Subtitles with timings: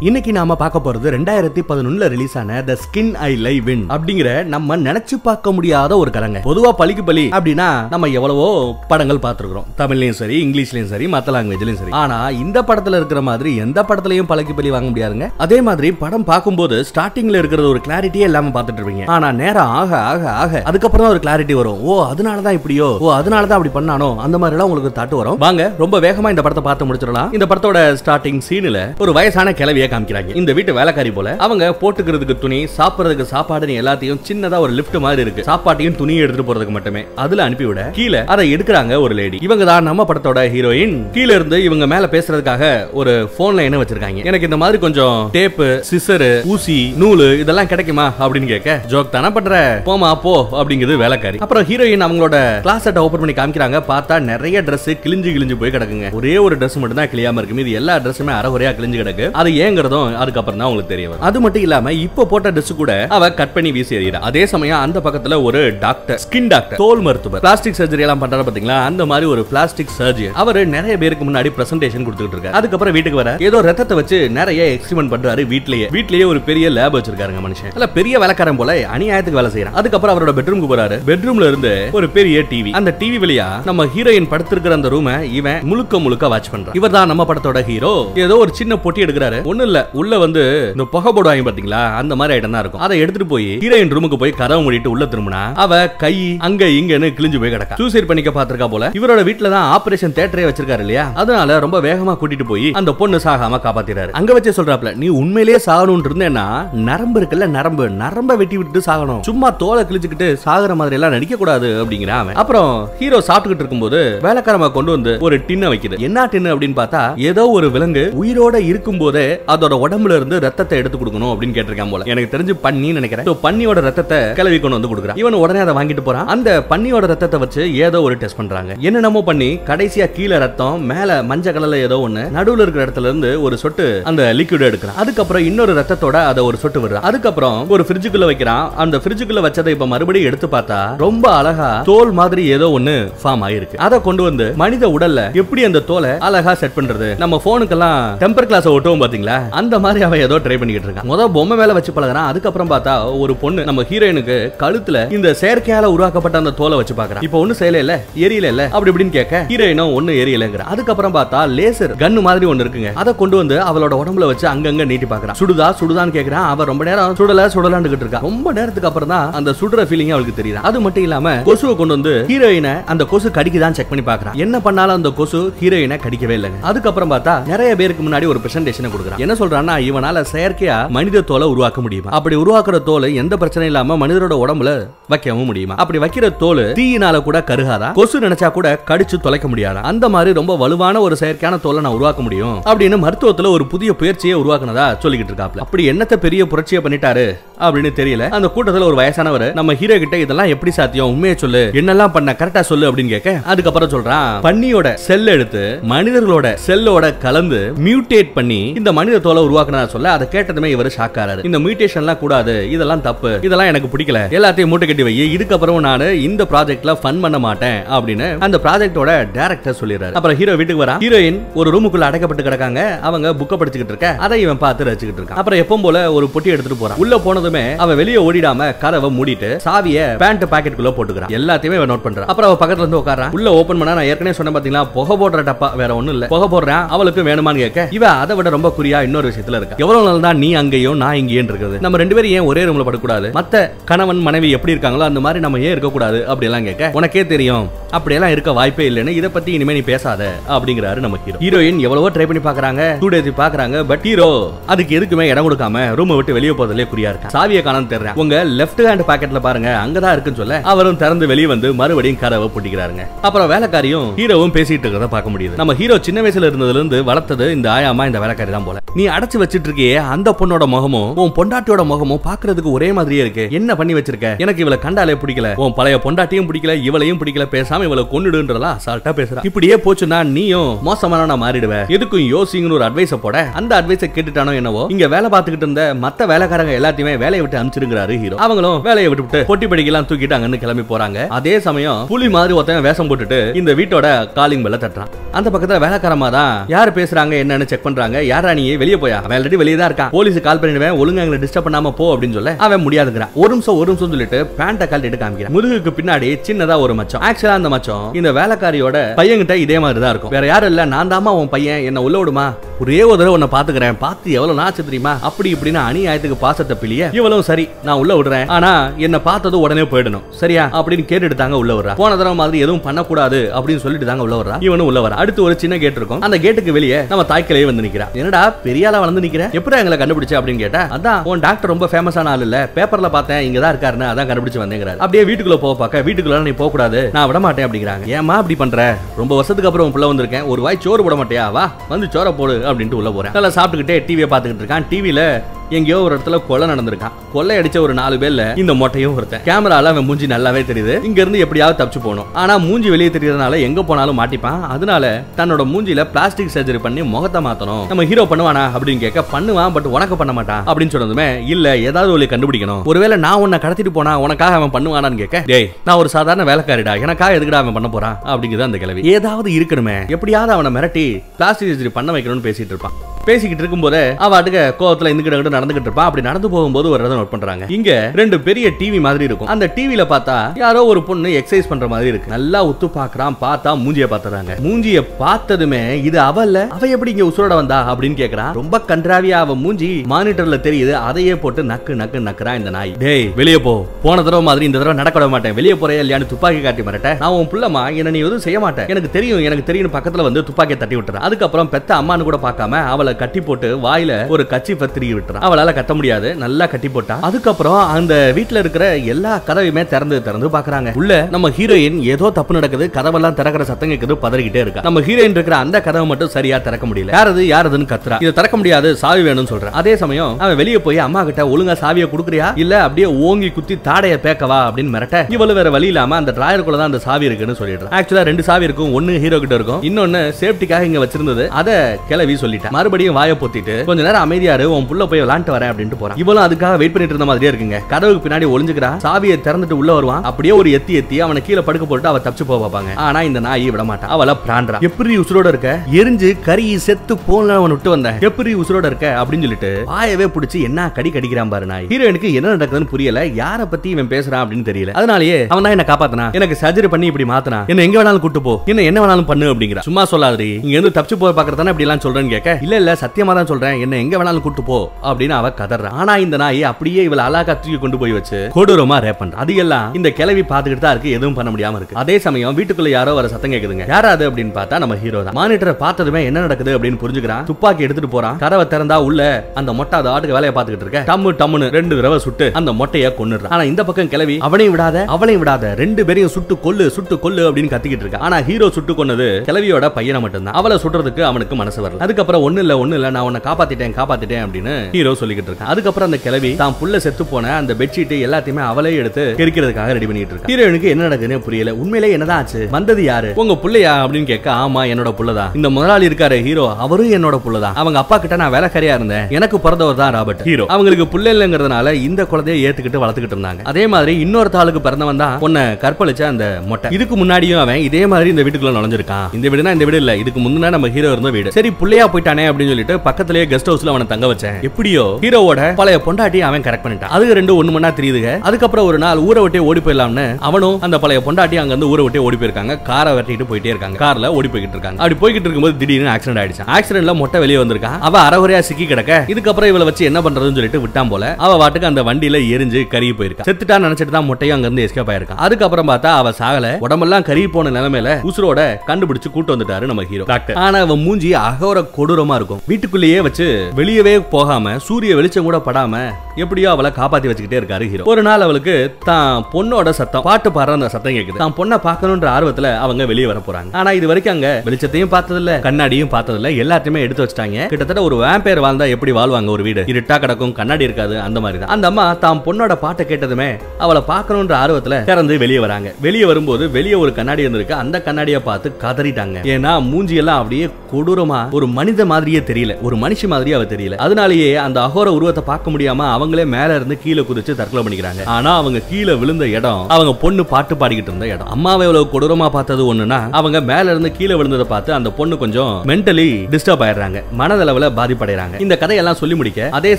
[0.00, 4.76] இன்னைக்கு நாம பார்க்க போறது ரெண்டாயிரத்தி பதினொன்னுல ரிலீஸ் ஆன the skin I live in அப்படிங்கிற நம்ம
[4.76, 6.40] நினைச்சு பார்க்க முடியாத ஒரு கலங்க.
[6.46, 8.48] பொதுவா பலிக்கு பலி அப்படின்னா நம்ம எவ்வளவோ
[8.90, 11.92] படங்கள் பார்த்துருக்கோம் தமிழ்லயும் சரி இங்கிலீஷ்லயும் சரி மத்த லாங்குவேஜ்லயும் சரி.
[12.00, 15.28] ஆனா இந்த படத்துல இருக்கிற மாதிரி எந்த படத்துலயும் பலிக்கு பலி வாங்க முடியாதுங்க.
[15.36, 19.06] அதே மாதிரி படம் பார்க்கும்போது ஸ்டார்டிங்ல இருக்கிறது ஒரு கிளாரிட்டியே இல்லாம பார்த்துட்டு இருப்பீங்க.
[19.16, 21.80] ஆனா நேரம் ஆக ஆக ஆக அதுக்கப்புறம் தான் ஒரு கிளாரிட்டி வரும்.
[21.80, 22.90] ஓ அதனாலதான் இப்படியோ?
[23.00, 24.10] ஓ அதனாலதான் அப்படி பண்ணானோ?
[24.26, 25.40] அந்த மாதிரி எல்லாம் உங்களுக்கு தாட்டு வரும்.
[25.46, 27.32] வாங்க ரொம்ப வேகமா இந்த படத்தை பார்த்து முடிச்சிடலாம்.
[27.38, 30.34] இந்த படத்தோட ஸ்டார்டிங் சீன்ல ஒரு வயசான கிளவிய காமிக்கிறாங்க.
[30.42, 35.46] இந்த வீட்டு வேலைக்காரி போல அவங்க போட்டுக்கிறதுக்கு துணி சாப்பிடுறதுக்கு சாப்பாடுன்னு எல்லாத்தையும் சின்னதா ஒரு லிப்ட் மாதிரி இருக்கு.
[35.50, 37.02] சாப்பாட்டையும் துணியும் எடுத்துட்டு போறதுக்கு மட்டுமே.
[37.24, 41.86] அதுல அனுப்பிவிட கீழே அதை எடுக்கிறாங்க ஒரு லேடி இவங்க தான் நம்ம படத்தோட ஹீரோயின் கீழ இருந்து இவங்க
[41.92, 42.64] மேல பேசுறதுக்காக
[43.00, 44.22] ஒரு போன்ல என்ன வச்சிருக்காங்க?
[44.30, 49.60] எனக்கு இந்த மாதிரி கொஞ்சம் டேப்பு சிசரு ஊசி நூலு இதெல்லாம் கிடைக்குமா அப்படின்னு கேட்க ஜோக் தானே பண்ற?
[49.88, 51.38] போமா போ அப்படிங்கிறது வேலைக்காரி.
[51.46, 53.80] அப்புறம் ஹீரோயின் அவங்களோட கிளாஸ் செட்டை ஓபன் பண்ணி காமிக்கிறாங்க.
[53.92, 56.08] பார்த்தா நிறைய ட்ரெஸ் கிழிஞ்சு கிழிஞ்சு போய் கிடக்குங்க.
[56.20, 57.58] ஒரே ஒரு ட்ரெஸ் மட்டும் தான் கிளியாம இருக்கு.
[57.60, 59.26] மீதி எல்லா ட்ரெஸ்ஸுமே அரைகுறையா கிழிஞ்சு கிடக்கு.
[59.40, 61.24] அது ஏங்கிறதும் அதுக்கப்புறம் தான் உங்களுக்கு தெரிய வரும்.
[61.28, 64.98] அது மட்டும் இல்லாம இப்போ போட்ட Dress கூட அவ கட் பண்ணி வீசி எறிகிறா அதே சமயம் அந்த
[65.06, 68.78] பக்கத்துல ஒரு டாக்டர் ஸ்கின் டாக்டர் தோல் மருத்துவர் பிளாஸ்டிக் சர்ஜரி எல்லாம் பண்றாரு பாத்தீங்களா?
[68.90, 72.56] அந்த மாதிரி ஒரு பிளாஸ்டிக் சர்ஜரி அவர் நிறைய பேருக்கு முன்னாடி பிரசன்டேஷன் கொடுத்துட்டு இருக்காரு.
[72.60, 75.88] அதுக்கப்புறம் வீட்டுக்கு வர ஏதோ ரத்தத்தை வச்சு நிறைய எக்ஸ்பிரிமெண்ட் பண்றாரு வீட்லயே.
[75.96, 77.72] வீட்லயே ஒரு பெரிய லேப் வச்சிருக்காருங்க மனுஷன்.
[77.78, 80.98] இல்ல பெரிய வேலைக்காரன் போல அநியாயத்துக்கு வேலை செய்யறான் அதுக்கப்புறம் அவரோட பெட்ரூமுக்கு போறாரு.
[81.10, 85.98] பெட்ரூம்ல இருந்து ஒரு பெரிய டிவி அந்த டிவி வழியா நம்ம ஹீரோயின் படுத்திருக்கிற அந்த ரூமை இவன் முழுக்க
[86.06, 86.76] முழுக்க வாட்ச் பண்றான்.
[86.80, 89.38] இவர் தான் நம்ம படத்தோட ஹீரோ ஏதோ ஒரு சின்ன பொட்டி எடுக்கிறாரு.
[89.52, 90.42] ஒண்ணு இல்ல உள்ள வந்து
[90.74, 91.82] இந்த புகை போடுவாங்க பாத்தீங்களா?
[92.00, 92.82] அந்த மாதிரி ஐட்டம் தான் இருக்கும்.
[92.86, 96.14] அதை எடுத்துட்டு போய் ஹீரோயின் ரூமுக்கு போய் கதவை மூடிட்டு உள்ள திரும்பினா அவ கை
[96.48, 97.78] அங்க இங்கன்னு கிழிஞ்சு போய் கிடக்கா.
[97.80, 98.90] சூசைட் பண்ணிக்க பாத்திருக்கா போல.
[98.98, 101.04] இவரோட வீட்டுல தான் ஆபரேஷன் தேட்டரே வச்சிருக்காரு இல்லையா?
[101.22, 104.10] அதனால ரொம்ப வேகமா கூட்டிட்டு போய் அந்த பொண்ணு சாகாம காப்பாத்திறாரு.
[104.20, 106.46] அங்க வச்சே சொல்றாப்ல நீ உண்மையிலேயே சாகணும்னு இருந்தேன்னா
[106.90, 107.86] நரம்பு இருக்குல்ல நரம்பு.
[108.02, 109.22] நரம்ப வெட்டி விட்டு சாகணும்.
[109.30, 112.38] சும்மா தோலை கிழிச்சுக்கிட்டு சாகுற மாதிரி எல்லாம் நடிக்க கூடாது அப்படிங்கிற அவன்.
[112.42, 115.98] அப்புறம் ஹீரோ சாப்பிட்டுக்கிட்டு இருக்கும்போது வேலைக்காரமா கொண்டு வந்து ஒரு டின்ன வைக்குது.
[116.08, 116.52] என்ன டின்னு?
[116.54, 119.24] அப்படின்னு பார்த்தா ஏதோ ஒரு விலங்கு உயிரோட இருக்கும் போதே
[119.56, 122.10] அதோட உடம்புல இருந்து ரத்தத்தை எடுத்து கொடுக்கணும் அப்படின்னு கேட்டிருக்கான் போல.
[122.14, 123.28] எனக்கு தெரிஞ்சு பண்ணி நினைக்கிறேன்.
[123.46, 125.18] பன்னியோட ரத்தத்தை கிளவி கொண்டு வந்து கொடுக்குறான்.
[125.22, 126.28] இவன் உடனே அதை வாங்கிட்டு போறான்.
[126.34, 128.72] அந்த பன்னியோட ரத்தத்தை வச்சு ஏதோ ஒரு டெஸ்ட் பண்றாங்க.
[128.88, 133.56] என்னென்னமோ பண்ணி கடைசியா கீழே ரத்தம் மேல மஞ்சள் கலர்ல ஏதோ ஒண்ணு நடுவுல இருக்கிற இடத்துல இருந்து ஒரு
[133.62, 134.98] சொட்டு அந்த லிக்விட் எடுக்கிறான்.
[135.02, 137.06] அதுக்கப்புறம் இன்னொரு ரத்தத்தோட அதை ஒரு சொட்டு விடுறான்.
[137.10, 138.64] அதுக்கப்புறம் ஒரு ஃப்ரிட்ஜுக்குள்ள வைக்கிறான்.
[138.84, 143.80] அந்த ஃப்ரிட்ஜுக்குள்ள வச்சதை இப்ப மறுபடியும் எடுத்து பார்த்தா ரொம்ப அழகா தோல் மாதிரி ஏதோ ஒண்ணு ஃபார்ம் ஆயிருக்கு.
[143.86, 147.08] அதை கொண்டு வந்து மனித உடல்ல எப்படி அந்த தோலை அழகா செட் பண்றது?
[147.22, 149.38] நம்ம போனுக்கெல்லாம் டெம்பர் கிளாஸ் ஒட்டுவோம் பாத்தீங்களா?
[149.50, 151.08] அந்த மாதிரி அவ ஏதோ ட்ரை பண்ணிக்கிட்டு இருக்கான்.
[151.10, 156.38] முத பொம்மை மேல வச்சு பழகுறான் அதுக்கப்புறம் பார்த்தா ஒரு பொண்ணு நம்ம ஹீரோயினுக்கு கழுத்துல இந்த செயற்கையால உருவாக்கப்பட்ட
[156.38, 157.94] அந்த தோலை வச்சு பாக்குறான் இப்போ ஒண்ணு செய்யல இல்ல?
[158.16, 158.62] எரியல இல்ல?
[158.72, 160.64] அப்படி இப்படின்னு கேட்க ஹீரோயினும் ஒண்ணு எரியலங்கிற.
[160.74, 162.92] அதுக்கப்புறம் பார்த்தா லேசர் கன்னு மாதிரி ஒண்ணு இருக்குங்க.
[162.94, 167.14] அதை கொண்டு வந்து அவளோட உடம்புல வச்சு அங்கங்க நீட்டி பாக்குறான் சுடுதா சுடுதான்னு கேக்குறான் அவ ரொம்ப நேரம்
[167.20, 168.20] சுடல சுடலான்னு இருக்கா.
[168.28, 170.62] ரொம்ப நேரத்துக்கு அப்புறம் தான் அந்த சுடுற ஃபீலிங் அவளுக்கு தெரியுது.
[170.70, 174.94] அது மட்டும் இல்லாம கொசுவை கொண்டு வந்து ஹீரோயினை அந்த கொசு கடிக்குதான் செக் பண்ணி பாக்குறான் என்ன பண்ணாலும்
[174.94, 176.60] அந்த கொசு ஹீரோயினை கடிக்கவே இல்லைங்க.
[176.60, 179.22] அதுக்கப்புறம் பார்த்தா நிறைய பேருக்கு முன்னாடி ஒரு பிரசன்டேஷன் கொடுக்குறான்.
[179.24, 182.10] என்ன சொல்றான்னா இவனால செயற்கையா மனித தோலை உருவாக்க முடியுமா?
[182.10, 184.70] அப்படி உருவாக்குற தோல் எந்த பிரச்சனை இல்லாம மனிதரோட உடம்புல
[185.08, 185.74] வைக்கவும் முடியுமா?
[185.74, 187.92] அப்படி வைக்கிற தோல் தீயினால கூட கருகாதா?
[187.92, 189.82] கொசு நினைச்சா கூட கடிச்சு தொலைக்க முடியாதா?
[189.92, 194.36] அந்த மாதிரி ரொம்ப வலுவான ஒரு செயற்கையான தோலை நான் உருவாக்க முடியும் அப்படின்னு மருத்துவத்துல ஒரு புதிய பயிற்சியை
[194.36, 195.58] உருவாக்குனதா சொல்லிக்கிட்டு இருக்காப்ல.
[195.58, 197.26] அப்படி என்னத்த பெரிய புரட்சியை பண்ணிட்டாரு
[197.60, 198.28] அப்படின்னு தெரியல.
[198.28, 201.08] அந்த கூட்டத்துல ஒரு வயசானவர் நம்ம ஹீரோ கிட்ட இதெல்லாம் எப்படி சாத்தியம்?
[201.08, 201.70] உண்மையை சொல்லு.
[201.74, 202.32] என்னெல்லாம் பண்ண?
[202.38, 208.92] கரெக்டா சொல்லு அப்படின்னு கேட்க அதுக்கப்புறம் சொல்றான் பன்னியோட செல் எடுத்து மனிதர்களோட செல்லோட கலந்து மியூட்டேட் பண்ணி இந்த
[208.92, 211.44] மனித தோலை உருவாக்குனா சொல்ல அதை கேட்டதுமே இவர் ஷாக் ஆறாரு.
[211.50, 214.20] இந்த மியூட்டேஷன்லாம் கூடாது இதெல்லாம் தப்பு இதெல்லாம் எனக்கு பிடிக்கல.
[214.38, 219.78] எல்லாத்தையும் மூட்டை கட்டி வை இதுக்கப்புறம் நான் இந்த ப்ராஜெக்ட்ல ஃபன் பண்ண மாட்டேன் அப்படின்னு அந்த ப்ராஜெக்டோட டேரக்டர்
[219.80, 220.14] சொல்லிடுறாரு.
[220.18, 224.60] அப்புறம் ஹீரோ வீட்டுக்கு வரா ஹீரோயின் ஒரு ரூமுக்குள்ள அடைக்கப்பட்டு கிடக்காங்க அவங்க புக்க படிச்சுக்கிட்டு இருக்க அதை இவன்
[224.64, 225.40] பார்த்து ரசிச்சுக்கிட்டு இருக்கான்.
[225.42, 227.00] அப்புறம் எப்பவும் போல ஒரு பொட்டி எடுத்துட்டு போறான்.
[227.04, 231.32] உள்ள போனதுமே அவன் வெளியே ஓடிடாம கதவை மூடிட்டு சாவிய பேண்ட் பாக்கெட் குள்ள போட்டுக்கிறான்.
[231.38, 232.30] எல்லாத்தையுமே இவன் நோட் பண்றான்.
[232.32, 235.70] அப்புறம் அவ பக்கத்துல இருந்து உட்காரான் உள்ள ஓபன் பண்ணா நான் ஏற்கனவே சொன்ன பாத்தீங்களா புகை போடுற டப்பா
[235.82, 236.26] வேற ஒண்ணும் இல்ல.
[236.34, 239.78] புகை போடுறான் அவளுக்கு வேணுமான்னு கேட்க இவ அதை விட ரொம்ப குறியா இன்னொரு விஷயத்துல இருக்கா?
[239.84, 243.28] எவ்வளவு நாள் தான் நீ அங்கேயோ நான் இங்கேயும் இருக்குது நம்ம ரெண்டு பேரும் ஏன் ஒரே ரூம்ல படக்கூடாது?
[243.38, 243.56] மத்த
[243.90, 246.20] கணவன் மனைவி எப்படி இருக்காங்களோ அந்த மாதிரி நம்ம ஏன் இருக்கக்கூடாது?
[246.30, 247.66] அப்படி எல்லாம் கேட்க உனக்கே தெரியும்.
[247.96, 250.22] அப்படியெல்லாம் இருக்க வாய்ப்பே இல்லைன்னு இதை பத்தி இனிமே நீ பேசாத
[250.54, 251.38] அப்படிங்கிறாரு நம்ம ஹீரோ.
[251.44, 252.82] ஹீரோயின் எவ்வளவோ ட்ரை பண்ணி பாக்குறாங்க
[253.14, 254.28] டேஸ் பாக்குறாங்க பட் ஹீரோ
[254.72, 258.82] அதுக்கு எதுக்குமே இடம் கொடுக்காம ரூமை விட்டு வெளியே போறதுலே குறியா இருக்கு சாவியை காணாம தெரியறேன் உங்க லெஃப்ட்
[258.88, 263.04] ஹேண்ட் பாக்கெட்ல பாருங்க அங்கதான் இருக்குன்னு சொல்ல அவரும் திறந்து வெளியே வந்து மறுபடியும் கதவை பூட்டிக்கிறாருங்க.
[263.26, 265.58] அப்புறம் வேலைக்காரியும் ஹீரோவும் பேசிட்டு இருக்கிறத பார்க்க முடியுது.
[265.60, 268.78] நம்ம ஹீரோ சின்ன வயசுல இருந்ததுல இருந்து வளர்த்தது இந்த ஆயாமா இந்த வேலைக்காரி தான் போல.
[268.98, 273.44] நீ அடைச்சு வச்சிட்டு இருக்கியே அந்த பொண்ணோட முகமும் உன் பொண்டாட்டியோட முகமும் பாக்குறதுக்கு ஒரே மாதிரியே இருக்கு.
[273.58, 274.28] என்ன பண்ணி வச்சிருக்க?
[274.42, 275.48] எனக்கு இவளை கண்டாலே பிடிக்கல.
[275.62, 279.42] உன் பழைய பொண்டாட்டியும் பிடிக்கல இவளையும் பிடிக்கல பேசாம இவளை கொண்டுடுன்றதா அசால்ட்டா பேசுறா.
[279.48, 281.80] இப்படியே போச்சுன்னா நீயும் மோசமான நான் மாறிடுவ.
[281.96, 283.42] எதுக்கும் யோசிங்கன்னு ஒரு அட்வைஸ போட.
[283.60, 288.38] அந்த அட்வைஸ கேட்டுட்டானோ என்னவோ இங்க வேலை பார்த்துக்கிட்டு இருந்த மத்த வேலைக்காரங்க எல்லாத்தையுமே வேலையை விட்டு அனுப்பிச்சிருங்கிறாரு ஹீரோ
[288.46, 291.28] அவங்களும் வேலையை விட்டு பொட்டி படிக்கலாம் தூக்கிட்டாங்கன்னு கிளம்பி போறாங்க.
[291.40, 294.06] அதே சமயம் புலி மாதிரி ஒருத்தன் வேஷம் போட்டுட்டு இந்த வீட்டோட
[294.40, 295.12] காலிங் பெல்ல தட்டுறான்.
[295.38, 298.16] அந்த பக்கத்துல வேலைக்காரமா தான் யார் பேசுறாங்க என்னன்னு செக் பண்றாங்க.
[298.32, 298.64] யாரா நீ?
[298.86, 299.16] வெளியே போயா?
[299.22, 300.10] அவன் ஆல்ரெடி வெளியே தான் இருக்கான்.
[300.16, 300.96] போலீஸ் கால் பண்ணிடுவேன்.
[301.02, 303.32] ஒழுங்கா எங்களை டிஸ்டர்ப் பண்ணாம போ அப்படின்னு சொல்ல அவன் முடியாதுங்கிறான்.
[303.42, 305.54] ஒரு நிமிஷம் ஒரு நிமிஷம் சொல்லிட்டு பேண்ட கழட்டிட்டு காமிக்கிறான்.
[305.56, 307.22] முதுகுக்கு பின்னாடி சின்னதா ஒரு மச்சம்.
[307.28, 310.34] ஆக்சுவலா அந்த மச்சம் இந்த வேலைக்காரியோட பையன்கிட்ட இதே மாதிரி தான் இருக்கும்.
[310.36, 311.82] வேற யாரும் இல்ல நான் தாமா உன் பையன்.
[311.88, 312.46] என்ன உள்ள விடுமா?
[312.82, 315.12] ஒரே ஒரு தடவை உன்னை பாத்துக்கிறேன் பார்த்து எவ்வளவு நாச்சு தெரியுமா?
[315.28, 318.46] அப்படி இப்படின்னு அநியாயத்துக்கு பாசத்தை பிளிய இவ்வளவு சரி நான் உள்ள விடுறேன்.
[318.56, 318.72] ஆனா
[319.06, 320.24] என்ன பார்த்தது உடனே போயிடணும்.
[320.42, 320.64] சரியா?
[320.78, 321.94] அப்படின்னு கேட்டுட்டு தாங்க உள்ள வர்றா.
[322.02, 324.56] போன தடவை மாதிரி எதுவும் பண்ணக்கூடாது அப்படின்னு சொல்லிட்டு தாங்க உள்ள வர்றா.
[324.68, 326.22] இவனும் உள்ள வர அடுத்து ஒரு சின்ன கேட் இருக்கும்.
[326.28, 328.08] அந்த கேட்டுக்கு வெளியே நம்ம தாய்க்கிலேயே வந்து நிக்கிறா.
[328.20, 332.32] என்னடா பெரிய ஆளா வளர்ந்து நிக்கிறேன் எப்படி எங்களை கண்டுபிடிச்ச அப்படின்னு கேட்டா அதான் உன் டாக்டர் ரொம்ப ஃபேமஸான
[332.34, 334.98] ஆள் இல்ல பேப்பர்ல பார்த்தேன் இங்க தான் இருக்காருன்னு அதான் கண்டுபிடிச்சு வந்தேங்கிறாரு.
[335.04, 338.06] அப்படியே வீட்டுக்குள்ள போக பார்க்க வீட்டுக்குள்ள நீ போக கூடாது நான் விட மாட்டேன் அப்படிங்கிறாங்க.
[338.18, 338.96] ஏமா அப்படி பண்ற?
[339.20, 340.46] ரொம்ப வருஷத்துக்கு அப்புறம் உன் வந்திருக்கேன்.
[340.52, 341.44] ஒரு வாய் சோறு போட மாட்டியா?
[341.58, 343.32] வா வந்து சோற போடு அப்படின்ட்டு உள்ள போறேன்.
[343.32, 344.86] நல்லா சாப்பிட்டுக்கிட்டே டிவியை பார்த்துக்கிட்டு இருக்கான்.
[344.92, 345.22] டிவியில
[345.70, 347.14] எங்கேயோ ஒரு இடத்துல கொலை நடந்திருக்கான்.
[347.32, 349.40] கொள்ளை அடிச்ச ஒரு நாலு பேர்ல இந்த மொட்டையும் ஒருத்தன்.
[349.44, 351.04] கேமரால அவன் மூஞ்சி நல்லாவே தெரியுது.
[351.04, 352.24] இங்க இருந்து எப்படியாவது தப்பிச்சு போகணும்.
[352.32, 354.62] ஆனா மூஞ்சி வெளியே தெரியறதுனால எங்க போனாலும் மாட்டிப்பான்.
[354.62, 357.86] அதனால தன்னோட மூஞ்சில பிளாஸ்டிக் சர்ஜரி பண்ணி முகத்தை மாத்தணும்.
[357.88, 362.24] நம்ம ஹீரோ பண்ணுவானா அப்படின்னு கேட்க பண்ணுவான் பட் உனக்கு பண்ண மாட்டான் அப்படின்னு சொன்னதுமே இல்ல ஏதாவது ஒரு
[362.24, 362.84] கண்டுபிடிக்கணும்.
[362.84, 367.00] ஒருவேளை நான் உன்னை கடத்திட்டு போனா உனக்காக அவன் பண்ணுவானான்னு கேட்க டேய் நான் ஒரு சாதாரண வேலைக்காரிடா.
[367.00, 368.18] எனக்காக எதுக்குடா அவன் பண்ண போறான்?
[368.24, 370.08] அப்படிங்கிறது அந்த கிளவி ஏதாவது இருக்கணுமே.
[370.08, 372.96] எப்படியாவது அவனை மிரட்டி பிளாஸ்டிக் சர்ஜரி பண்ண வைக்கணும்னு பேசிட்டு இருப்பான்.
[373.24, 375.10] பேசிக்கிட்டு இருக்கும்போது அவ அடுக்க கோவத்துல
[375.56, 377.66] நடந்துகிட்டு இருப்பான் அப்படி நடந்து போகும்போது ஒரு இடத்த நோட் பண்றாங்க.
[377.76, 379.50] இங்க ரெண்டு பெரிய டிவி மாதிரி இருக்கும்.
[379.54, 382.32] அந்த டிவில பார்த்தா யாரோ ஒரு பொண்ணு எக்ஸசைஸ் பண்ற மாதிரி இருக்கு.
[382.36, 387.54] நல்லா உத்து பாக்குறான் பார்த்தா மூஞ்சிய பாத்துறாங்க மூஞ்சிய பார்த்ததுமே இது அவ இல்ல அவ எப்படி இங்க உசுரோட
[387.60, 388.52] வந்தா அப்படின்னு கேக்குறான்.
[388.60, 390.92] ரொம்ப கன்றாவியா அவ மூஞ்சி மானிட்டர்ல தெரியுது.
[391.08, 392.92] அதையே போட்டு நக்கு நக்கு நக்குறான் இந்த நாய்.
[393.04, 393.74] டேய் வெளியே போ.
[394.04, 395.54] போன தடவை மாதிரி இந்த தடவை நடக்க விட மாட்டேன்.
[395.58, 399.10] வெளியே போறே இல்லையான்னு துப்பாக்கி காட்டி மாட்டேன் நான் உன் புள்ளமா என்ன நீ எதுவும் செய்ய மாட்டேன் எனக்கு
[399.16, 401.24] தெரியும் எனக்கு தெரியும் பக்கத்துல வந்து துப்பாக்கியை தட்டி விட்டுறான்.
[401.28, 405.45] அதுக்கப்புறம் பெத்த அம்மான்னு கூட பார்க்காம அவளை கட்டி போட்டு வாயில ஒரு கச்சி பத்திரி விட்டுறான்.
[405.48, 406.28] அவளால் கத்த முடியாது.
[406.44, 407.16] நல்லா கட்டி போட்டா.
[407.28, 408.84] அதுக்கப்புறம் அந்த வீட்டில் இருக்கிற
[409.14, 410.92] எல்லா கதவையுமே திறந்து திறந்து பாக்குறாங்க.
[411.00, 412.86] உள்ள நம்ம ஹீரோயின் ஏதோ தப்பு நடக்குது.
[412.98, 414.84] கதவெல்லாம் திறக்கிற சத்தம் கேட்குது பதறிக்கிட்டே இருக்கா.
[414.88, 417.12] நம்ம ஹீரோயின் இருக்கிற அந்த கதவை மட்டும் சரியா திறக்க முடியல.
[417.16, 418.18] யாரது யாரதுன்னு கத்துறா.
[418.24, 422.08] இதை திறக்க முடியாது சாவி வேணும்னு சொல்றேன் அதே சமயம் அவன் வெளியே போய் அம்மா கிட்ட ஒழுங்கா சாவியை
[422.12, 422.48] கொடுக்குறியா?
[422.64, 426.90] இல்ல அப்படியே ஓங்கி குத்தி தாடைய பேக்கவா அப்படின்னு மிரட்ட இவ்வளவு வேற வழி இல்லாம அந்த டிராயருக்குள்ள தான்
[426.90, 428.92] அந்த சாவி இருக்குன்னு சொல்லிடுறான் ஆக்சுவலா ரெண்டு சாவி இருக்கும்.
[428.98, 429.82] ஒன்னு ஹீரோ கிட்ட இருக்கும்.
[429.88, 431.44] இன்னொன்னு சேஃப்டிக்காக இங்க வச்சிருந்தது.
[431.60, 431.74] அதை
[432.10, 436.16] கிளவி சொல்லிட்டேன் மறுபடியும் வாயை பொத்திட்டு கொஞ்ச நேரம் அமைதியாரு உன் புள்ள போய் விளாண்டு வரேன் அப்படின்ட்டு போறான்.
[436.16, 437.78] இவளும் அதுக்காக வெயிட் பண்ணிட்டு இருந்த மாதிரியே இருக்குங்க.
[437.92, 438.90] கதவுக்கு பின்னாடி ஒளிஞ்சுக்கிறா.
[439.04, 440.22] சாவியை திறந்துட்டு உள்ள வருவான்.
[440.22, 443.70] அப்படியே ஒரு எத்தி எத்தி அவனை கீழே படுக்க போட்டு அவ தப்பிச்சு போக பார்ப்பாங்க ஆனா இந்த நாய்
[443.70, 445.78] விட மாட்டான் அவள பிராண்டா எப்படி உசுரோட இருக்க?
[446.00, 449.06] எரிஞ்சு கறி செத்து போன அவன் விட்டு வந்தேன் எப்படி உசுரோட இருக்க?
[449.20, 451.86] அப்படின்னு சொல்லிட்டு வாயவே பிடிச்சி என்ன கடி கடிக்கிறான் பாரு நாய்.
[451.92, 453.24] ஹீரோயினுக்கு என்ன நடக்குதுன்னு புரியல.
[453.42, 454.92] யார பத்தி இவன் பேசுறான் அப்படின்னு தெரியல.
[455.00, 458.62] அதனாலயே அவன் தான் என்ன காப்பாத்தனா எனக்கு சர்ஜரி பண்ணி இப்படி மாத்தனா என்ன எங்க வேணாலும் கூட்டு போ.
[458.72, 459.80] என்ன என்ன வேணாலும் பண்ணு அப்படிங்கிற.
[459.88, 462.58] சும்மா சொல்லாதீ இங்க இருந்து தப்பிச்சு போய் பாக்குறதானே இப்படி எல்லாம் சொல்றேன்னு கேட்க.
[462.66, 463.80] இல்ல இல்ல சத்தியமா தான் சொல்றேன்.
[463.84, 464.78] என்ன எங்க வேணாலும் கூட்டு போ.
[465.26, 465.90] அப்படின்னு அவ கதறா.
[466.00, 469.34] ஆனா இந்த நாய் அப்படியே இவள அழகா தூக்கி கொண்டு போய் வச்சு கொடூரமா ரேப் பண்ற.
[469.42, 471.98] அது எல்லாம் இந்த கிளவி பாத்துக்கிட்டு தான் இருக்கு எதுவும் பண்ண முடியாம இருக்கு.
[472.02, 473.86] அதே சமயம் வீட்டுக்குள்ள யாரோ வர சத்தம் கேக்குதுங்க.
[473.94, 475.36] யாராவது அப்படின்னு பார்த்தா நம்ம ஹீரோ தான்.
[475.38, 477.44] மானிட்டரை பார்த்ததுமே என்ன நடக்குது அப்படின்னு புரிஞ்சுக்கிறான்.
[477.50, 478.38] துப்பாக்கி எடுத்துட்டு போறான்.
[478.44, 479.20] கதவை திறந்தா உள்ள
[479.62, 481.02] அந்த மொட்டை அது ஆட்டுக்கு வேலையை பார்த்துக்கிட்டு இருக்க.
[481.10, 485.42] டம்மு டம்முன்னு ரெண்டு தடவை சுட்டு அந்த மொட்டைய கொண்டுறான் ஆனா இந்த பக்கம் கிளவி அவனையும் விடாத அவளையும்
[485.44, 485.74] விடாத.
[485.82, 488.24] ரெண்டு பேரையும் சுட்டு கொல்லு சுட்டு கொல்லு அப்படின்னு கத்திக்கிட்டு இருக்க.
[488.28, 490.58] ஆனா ஹீரோ சுட்டு கொன்னது கிளவியோட பையனை மட்டும்தான்.
[490.60, 492.02] அவளை சுடுறதுக்கு அவனுக்கு மனசு வரல.
[492.06, 495.72] அதுக்கப்புறம் ஒண்ணு இல்ல ஒண்ணு இல்ல நான் உன்னை காப்பாத்திட்டேன் காப்பாத்திட்டேன் அப்படின்னு ஹீரோ சொல்லிக்கிட்டு இருக்கான்.
[495.74, 500.34] அதுக்கப்புறம் அந்த கிளவி தான் புள்ள செத்து போன அந்த பெட்ஷீட் எல்லாத்தையுமே அவளே எடுத்து எரிக்கிறதுக்காக ரெடி பண்ணிட்டு
[500.34, 500.50] இருக்கா.
[500.52, 501.74] ஹீரோயினுக்கு என்ன நடக்குதுன்னு புரியல.
[501.74, 502.68] உண்மையிலே என்னதான் ஆச்சு?
[502.70, 503.32] வந்தது யாரு?
[503.34, 503.92] உங்க புள்ளையா?
[504.04, 505.54] அப்படின்னு கேட்க ஆமா என்னோட புள்ளதான்.
[505.54, 506.66] இந்த முதலாளி இருக்காரு ஹீரோ.
[506.78, 507.74] அவரும் என்னோட புள்ளதான்.
[507.74, 509.26] அவங்க அப்பா கிட்ட நான் வேலைக்காரியா இருந்தேன்.
[509.30, 510.42] எனக்கு பிறந்தவர் தான் ராபர்ட்.
[510.42, 510.66] ஹீரோ.
[510.66, 513.62] அவங்களுக்கு புள்ள இல்லைங்கிறதுனால இந்த குழந்தைய ஏத்துக்கிட்டு வளர்த்துக்கிட்டு இருந்தாங்க.
[513.62, 516.90] அதே மாதிரி இன்னொரு தாளுக்கு பிறந்தவன் தான் உன்னை கற்பழிச்ச அந்த மொட்டை.
[516.90, 519.26] இதுக்கு முன்னாடியும் அவன் இதே மாதிரி இந்த வீட்டுக்குள்ள நுழைஞ்சிருக்கான்.
[519.32, 520.16] இந்த வீடுனா இந்த வீடு இல்ல.
[520.16, 521.52] இதுக்கு முந்தின நம்ம ஹீரோ இருந்த வீடு.
[521.52, 524.60] சரி புள்ளையா போயிட்டானே அப்படின்னு சொல்லிட்டு பக்கத்திலேயே கெஸ்ட் ஹவுஸ்ல அவனை தங்க வச்சேன்.
[524.62, 527.14] எப்படியோ ஹீரோவோட பழைய பொண்டாட்டி அவன் கரெக்ட் பண்ணிட்டான்.
[527.16, 528.30] அதுக்கு ரெண்டு ஒண்ணு மணி தெரியுதுங்க.
[528.48, 532.20] அதுக்கப்புறம் ஒரு நாள் ஊரை விட்டே ஓடி போயிடலாம்னு அவனும் அந்த பழைய பொண்டாட்டி அங்க இருந்து ஊரை விட்டே
[532.26, 532.74] ஓடி போயிருக்காங்க.
[532.90, 533.98] காரை வெட்டிட்டு போயிட்டே இருக்காங்க.
[534.04, 535.00] கார்ல ஓடி போய்கிட்டு இருக்காங்க.
[535.02, 539.24] அப்படி போய்கிட்டு இருக்கும்போது திடீர்னு ஆக்சிடென்ட் ஆயிடுச்சு ஆக்சிடென்ட்ல மொட்டை வெளியே வந்திருக்கான் அவ அறகுறையா சிக்கி கிடக்க.
[539.34, 541.34] இதுக்கப்புறம் இவளை வச்சு என்ன பண்றதுன்னு சொல்லிட்டு விட்டான் போல.
[541.46, 543.46] அவ வாட்டுக்கு அந்த வண்டியில எரிஞ்சு கருகி போயிருக்கா.
[543.48, 545.42] செத்துட்டா நினைச்சிட்டு தான் மொட்டையும் அங்க இருந்து எஸ்கேப் ஆயிருக்கான்.
[545.46, 546.68] அதுக்கப்புறம் பார்த்தா அவ சாகல.
[546.86, 548.60] உடம்பெல்லாம் கருகி போன நிலைமையில உசுரோட
[548.90, 552.60] கண்டுபிடிச்சு கூட்டு வந்துட்டாரு நம்ம ஹீரோ டாக்டர் ஆனா அவன் மூஞ்சி அகோர கொடூரமா இருக்கும்.
[552.70, 553.46] வீட்டுக்குள்ளேயே வச்சு
[553.80, 555.94] வெளியவே போகாம சூரிய வெளிச்சம் கூட படாம
[556.42, 558.04] எப்படியோ அவளை காப்பாத்தி வச்சுக்கிட்டே இருக்காரு ஹீரோ.
[558.12, 558.74] ஒரு நாள் அவளுக்கு
[559.08, 561.38] தான் பொண்ணோட சத்தம் பாட்டு பாடுற அந்த சத்தம் கேக்குது.
[561.42, 563.70] தான் பொண்ணை பார்க்கணுன்ற ஆர்வத்துல அவங்க வெளியே வர போறாங்க.
[563.80, 567.66] ஆனா இது வரைக்கும் அங்க வெளிச்சத்தையும் பார்த்ததில்ல கண்ணாடியும் பார்த்ததில்ல எல்லாத்தையுமே எடுத்து வச்சிட்டாங்க.
[567.72, 569.84] கிட்டத்தட்ட ஒரு வேம்பேர் வாழ்ந்தா எப்படி வாழ்வாங்க ஒரு வீடு?
[569.94, 573.48] இருட்டா கிடக்கும் கண்ணாடி இருக்காது அந்த மாதிரி தான் அந்த அம்மா தான் பொண்ணோட பாட்டை கேட்டதுமே
[573.86, 575.88] அவளை பார்க்கணுன்ற ஆர்வத்துல திறந்து வெளியே வராங்க.
[576.06, 577.80] வெளியே வரும்போது வெளியே ஒரு கண்ணாடி இருந்திருக்கு.
[577.82, 579.38] அந்த கண்ணாடியை பார்த்து கதறிட்டாங்க.
[579.54, 582.74] ஏன்னா மூஞ்சி எல்லாம் அப்படியே கொடூரமா ஒரு மனித மாதிரியே தெரியல.
[582.86, 583.96] ஒரு மனுஷ மாதிரியே அவ தெரியல.
[584.06, 588.22] அதனாலேயே அந்த அந்த அகோர உருவத்தை பார்க்க முடியாம அவங்களே மேல இருந்து கீழே குதிச்சு தற்கொலை பண்ணிக்கிறாங்க.
[588.34, 591.48] ஆனா அவங்க கீழே விழுந்த இடம் அவங்க பொண்ணு பாட்டு பாடிக்கிட்டு இருந்த இடம்.
[591.54, 596.26] அம்மாவை எவ்வளவு கொடூரமா பார்த்தது ஒண்ணுனா அவங்க மேல இருந்து கீழே விழுந்ததை பார்த்து அந்த பொண்ணு கொஞ்சம் மென்டலி
[596.54, 597.22] டிஸ்டர்ப் ஆயிடுறாங்க.
[597.40, 598.60] மனதளவுல பாதிப்படைறாங்க.
[598.64, 599.92] இந்த கதையெல்லாம் சொல்லி முடிக்க அதே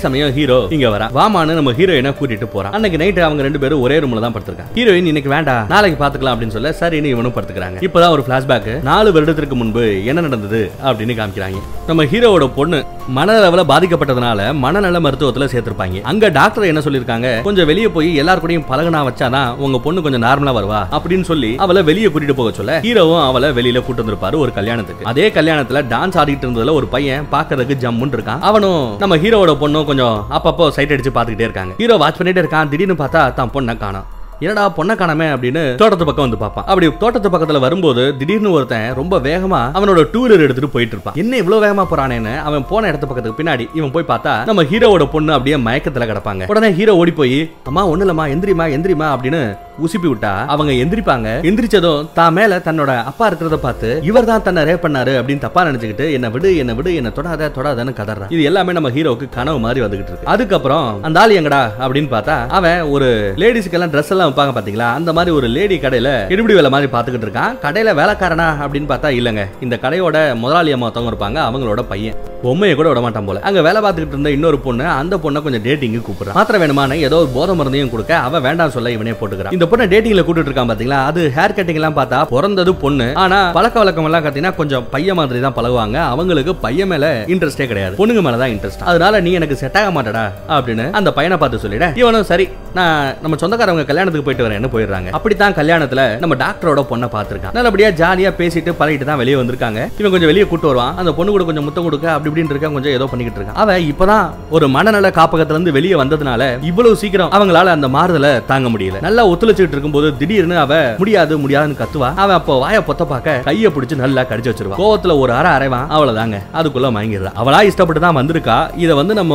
[0.04, 1.08] சமயம் ஹீரோ இங்க வரா.
[1.18, 4.76] வாமான்னு நம்ம ஹீரோயினை கூட்டிட்டு போறான் அன்னைக்கு நைட் அவங்க ரெண்டு பேரும் ஒரே ரூம்ல தான் படுத்திருக்காங்க.
[4.78, 5.66] ஹீரோயின் இன்னைக்கு வேண்டாம்.
[5.74, 7.80] நாளைக்கு பாத்துக்கலாம் அப்படின்னு சொல்ல சரின்னு இவனும் படுத்துக்கிறாங்க.
[7.88, 11.66] இப்பதான் ஒரு பிளாஷ்பேக் நாலு வருடத்திற்கு முன்பு என்ன நடந்தது அப்படின்னு காமிக்கிறாங்க.
[11.90, 12.80] நம்ம ஹீரோவோட பொண்ணு
[13.16, 16.02] மனதளவுல பாதிக்கப்பட்டதுனால மனநல மருத்துவத்துல சேர்த்திருப்பாங்க.
[16.12, 20.52] அங்க டாக்டர் என்ன சொல்லிருக்காங்க கொஞ்சம் வெளியே போய் எல்லார் கூடயும் பழகுனா வச்சாதான் உங்க பொண்ணு கொஞ்சம் நார்மலா
[20.56, 20.80] வருவா?
[20.96, 25.04] அப்படின்னு சொல்லி அவளை வெளியே கூட்டிட்டு போக சொல்ல ஹீரோவும் அவளை வெளியில கூட்டு வந்திருப்பாரு ஒரு கல்யாணத்துக்கு.
[25.04, 28.44] அதே கல்யாணத்துல டான்ஸ் ஆடிட்டு இருந்ததுல ஒரு பையன் பாக்குறதுக்கு ஜம்முன் இருக்கான்.
[28.50, 31.74] அவனும் நம்ம ஹீரோவோட பொண்ணும் கொஞ்சம் அப்பப்போ சைட் அடிச்சு பாத்துக்கிட்டே இருக்காங்க.
[31.78, 32.68] ஹீரோ வாட்ச் பண்ணிட்டே இருக்கான்.
[32.68, 34.06] திடீர்னு பார்த்தா தான் பொண்ணை காணும்.
[34.44, 36.66] என்னடா பொண்ணை காணாமே அப்படின்னு தோட்டத்து பக்கம் வந்து பார்ப்பான்.
[36.70, 41.16] அப்படி தோட்டத்து பக்கத்துல வரும்போது திடீர்னு ஒருத்தன் ரொம்ப வேகமா அவனோட டூலர் எடுத்துட்டு போயிட்டு இருப்பான்.
[41.22, 45.32] என்ன இவ்வளவு வேகமா போறானேன்னு அவன் போன இடத்து பக்கத்துக்கு பின்னாடி இவன் போய் பார்த்தா நம்ம ஹீரோவோட பொண்ணு
[45.38, 46.50] அப்படியே மயக்கத்துல கிடப்பாங்க.
[46.54, 47.40] உடனே ஹீரோ ஓடி போய்
[47.70, 49.42] அம்மா ஒண்ணு இல்லம்மா எந்திரிமா எந்திரிமா அப்படின்னு
[49.84, 51.28] உசுப்பி விட்டா அவங்க எந்திரிப்பாங்க.
[51.48, 56.06] எந்திரிச்சதும் தான் மேல தன்னோட அப்பா இருக்கிறத பார்த்து இவர் தான் தன்னை ரேப் பண்ணாரு அப்படின்னு தப்பா நினைச்சுக்கிட்டு
[56.16, 60.12] என்ன விடு என்ன விடு என்ன தொடாத தொடாதன்னு கதறான் இது எல்லாமே நம்ம ஹீரோவுக்கு கனவு மாதிரி வந்துகிட்டு
[60.12, 60.30] இருக்கு.
[60.34, 61.62] அதுக்கப்புறம் அந்த ஆள் எங்கடா?
[61.84, 63.08] அப்படின்னு பார்த்தா அவன் ஒரு
[63.42, 64.88] லேடிஸ்க்கெல்லாம் ட்ரெஸ் எல்லாம் வைப்பாங்க பாத்தீங்களா?
[64.98, 67.54] அந்த மாதிரி ஒரு லேடி கடையில எடுபடி வேலை மாதிரி பாத்துக்கிட்டு இருக்கான்.
[67.66, 69.44] கடையில வேலைக்காரனா அப்படின்னு பார்த்தா இல்லங்க.
[69.66, 72.18] இந்த கடையோட முதலாளி அம்மா ஒருத்தவங்க இருப்பாங்க அவங்களோட பையன்.
[72.44, 73.38] பொம்மையை கூட விட மாட்டான் போல.
[73.48, 77.30] அங்க வேலை பார்த்துக்கிட்டு இருந்த இன்னொரு பொண்ணு அந்த பொண்ணை கொஞ்சம் டேட்டிங்கு கூப்பிடுறான் மாத்திரம் வேணுமான ஏதோ ஒரு
[77.36, 79.56] போதை மருந்தையும் கொடுக்க அவ வேண்டாம் சொல்ல இவனே போட்டுக்கிறான்.
[79.56, 81.00] இந்த பொண்ணை டேட்டிங்ல கூட்டிட்டு இருக்கான் பாத்தீங்களா?
[81.10, 83.08] அது ஹேர் கட்டிங் எல்லாம் பார்த்தா பிறந்தது பொண்ணு.
[83.24, 85.96] ஆனா பழக்க வழக்கம் எல்லாம் பாத்தீங்கன்னா கொஞ்சம் பையன் மாதிரி தான் பழகுவாங்க.
[86.14, 87.94] அவங்களுக்கு பையன் மேல இன்ட்ரெஸ்டே கிடையாது.
[88.00, 90.24] பொண்ணுங்க மேல தான் இன்ட்ரெஸ்ட் அதனால நீ எனக்கு செட் ஆக மாட்டடா
[90.56, 91.88] அப்படின்னு அந்த பையனை பார்த்து சொல்லிட.
[92.02, 92.46] இவனும் சரி
[92.78, 95.08] நான் நம்ம சொந்தக்காரவங்க கல்யாணத்துக்கு போயிட்டு வரேன்னு போயிடுறாங்க.
[95.18, 97.54] அப்படித்தான் கல்யாணத்துல நம்ம டாக்டரோட பொண்ணை பார்த்திருக்கான்.
[97.58, 99.80] நல்லபடியா ஜாலியா பேசிட்டு பழகிட்டு தான் வெளியே வந்திருக்காங்க.
[100.00, 100.94] இவன் கொஞ்சம் வெளியே கூட்டு வருவான்.
[101.02, 103.58] அந்த பொண்ணு கூட கொஞ்சம் முத்தம் கொடுக்க அப்படி இப்படின்னு இருக்க கொஞ்சம் ஏதோ பண்ணிக்கிட்டு இருக்கான்.
[103.62, 104.24] அவ இப்பதான்
[104.56, 109.00] ஒரு மனநல காப்பகத்துல இருந்து வெளியே வந்ததுனால இவ்வளவு சீக்கிரம் அவங்களால அந்த மாறுதலை தாங்க முடியல.
[109.06, 109.24] நல்லா
[109.58, 112.08] யோசிச்சுட்டு இருக்கும்போது திடீர்னு அவ முடியாது முடியாதுன்னு கத்துவா.
[112.22, 114.76] அவன் அப்போ வாய பொத்த பார்க்க கையை பிடிச்சு நல்லா கடிச்சு வச்சிருவா.
[114.80, 116.36] கோவத்துல ஒரு அரை அரைவான் அவ்வளவுதாங்க.
[116.58, 117.30] அதுக்குள்ள மயங்கிடுறா.
[117.40, 118.56] அவளா இஷ்டப்பட்டு தான் வந்திருக்கா.
[118.84, 119.34] இதை வந்து நம்ம